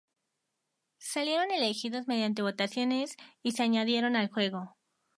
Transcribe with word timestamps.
Salieron 0.97 1.51
elegidos 1.51 2.07
mediante 2.07 2.41
votaciones 2.41 3.17
y 3.43 3.51
se 3.51 3.61
añadieron 3.61 4.15
al 4.15 4.29
juego. 4.31 4.75